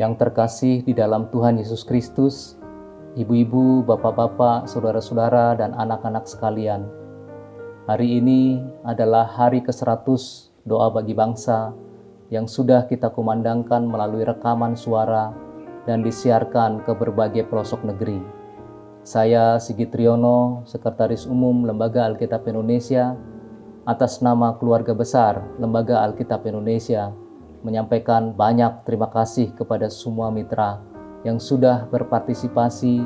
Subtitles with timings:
[0.00, 2.56] Yang terkasih di dalam Tuhan Yesus Kristus,
[3.20, 6.88] ibu-ibu, bapak-bapak, saudara-saudara, dan anak-anak sekalian.
[7.84, 10.08] Hari ini adalah hari ke-100
[10.64, 11.76] doa bagi bangsa
[12.32, 15.36] yang sudah kita kumandangkan melalui rekaman suara
[15.84, 18.24] dan disiarkan ke berbagai pelosok negeri.
[19.04, 23.20] Saya Sigit Triyono, Sekretaris Umum Lembaga Alkitab Indonesia,
[23.84, 27.12] atas nama keluarga besar Lembaga Alkitab Indonesia,
[27.60, 30.80] menyampaikan banyak terima kasih kepada semua mitra
[31.24, 33.04] yang sudah berpartisipasi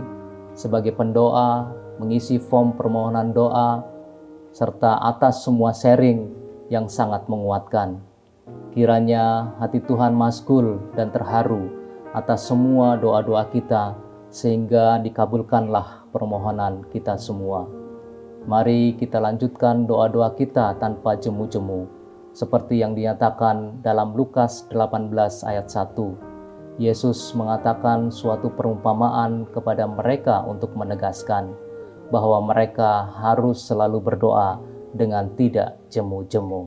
[0.55, 3.83] sebagai pendoa, mengisi form permohonan doa,
[4.55, 6.31] serta atas semua sharing
[6.71, 7.99] yang sangat menguatkan.
[8.71, 11.71] Kiranya hati Tuhan maskul dan terharu
[12.15, 13.99] atas semua doa-doa kita,
[14.31, 17.67] sehingga dikabulkanlah permohonan kita semua.
[18.47, 22.04] Mari kita lanjutkan doa-doa kita tanpa jemu-jemu
[22.35, 25.15] seperti yang dinyatakan dalam Lukas 18
[25.47, 26.83] ayat 1.
[26.83, 31.55] Yesus mengatakan suatu perumpamaan kepada mereka untuk menegaskan
[32.11, 34.59] bahwa mereka harus selalu berdoa
[34.91, 36.67] dengan tidak jemu-jemu.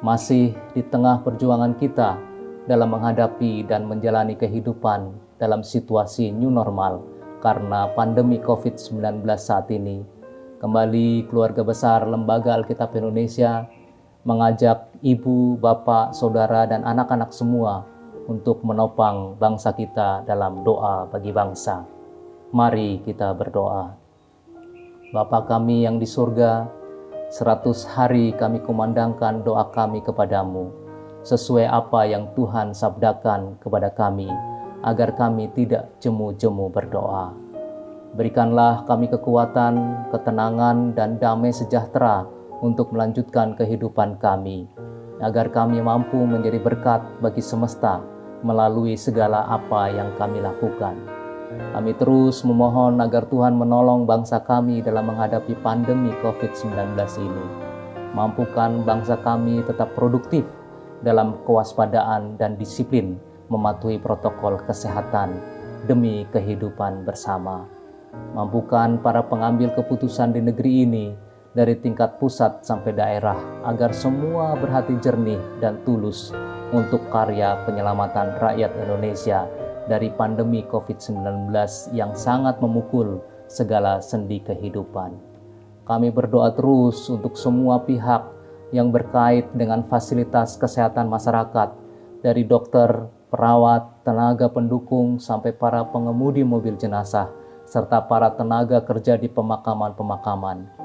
[0.00, 2.16] Masih di tengah perjuangan kita
[2.64, 7.04] dalam menghadapi dan menjalani kehidupan dalam situasi new normal
[7.44, 10.00] karena pandemi COVID-19 saat ini,
[10.62, 13.66] kembali keluarga besar Lembaga Alkitab Indonesia
[14.22, 17.82] mengajak ibu, bapak, saudara, dan anak-anak semua
[18.30, 21.82] untuk menopang bangsa kita dalam doa bagi bangsa.
[22.54, 23.98] Mari kita berdoa.
[25.10, 26.70] Bapa kami yang di surga,
[27.34, 30.70] seratus hari kami kumandangkan doa kami kepadamu,
[31.26, 34.30] sesuai apa yang Tuhan sabdakan kepada kami,
[34.86, 37.34] agar kami tidak jemu-jemu berdoa.
[38.14, 42.28] Berikanlah kami kekuatan, ketenangan, dan damai sejahtera
[42.62, 44.70] untuk melanjutkan kehidupan kami,
[45.18, 47.98] agar kami mampu menjadi berkat bagi semesta
[48.46, 50.94] melalui segala apa yang kami lakukan.
[51.52, 57.46] Kami terus memohon agar Tuhan menolong bangsa kami dalam menghadapi pandemi COVID-19 ini.
[58.16, 60.46] Mampukan bangsa kami tetap produktif
[61.04, 63.18] dalam kewaspadaan dan disiplin
[63.50, 65.36] mematuhi protokol kesehatan
[65.84, 67.68] demi kehidupan bersama.
[68.32, 71.06] Mampukan para pengambil keputusan di negeri ini
[71.52, 73.36] dari tingkat pusat sampai daerah
[73.68, 76.32] agar semua berhati jernih dan tulus
[76.72, 79.44] untuk karya penyelamatan rakyat Indonesia
[79.84, 81.52] dari pandemi COVID-19
[81.92, 83.20] yang sangat memukul
[83.52, 85.12] segala sendi kehidupan.
[85.84, 88.24] Kami berdoa terus untuk semua pihak
[88.72, 91.76] yang berkait dengan fasilitas kesehatan masyarakat
[92.24, 97.28] dari dokter, perawat, tenaga pendukung sampai para pengemudi mobil jenazah
[97.68, 100.81] serta para tenaga kerja di pemakaman-pemakaman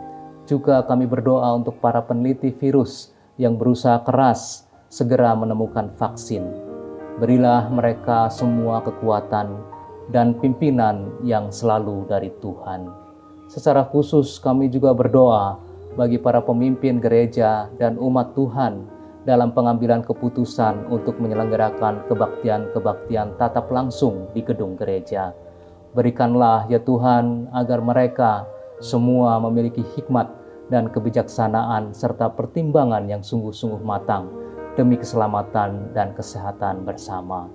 [0.47, 6.47] juga kami berdoa untuk para peneliti virus yang berusaha keras segera menemukan vaksin.
[7.19, 9.59] Berilah mereka semua kekuatan
[10.09, 12.87] dan pimpinan yang selalu dari Tuhan.
[13.51, 15.59] Secara khusus kami juga berdoa
[15.99, 18.85] bagi para pemimpin gereja dan umat Tuhan
[19.27, 25.35] dalam pengambilan keputusan untuk menyelenggarakan kebaktian-kebaktian tatap langsung di gedung gereja.
[25.91, 28.45] Berikanlah ya Tuhan agar mereka
[28.77, 30.29] semua memiliki hikmat
[30.67, 34.27] dan kebijaksanaan serta pertimbangan yang sungguh-sungguh matang
[34.75, 37.49] demi keselamatan dan kesehatan bersama.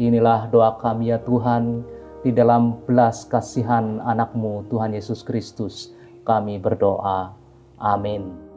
[0.00, 1.84] Inilah doa kami ya Tuhan,
[2.24, 5.92] di dalam belas kasihan anakmu Tuhan Yesus Kristus,
[6.24, 7.36] kami berdoa.
[7.76, 8.53] Amin.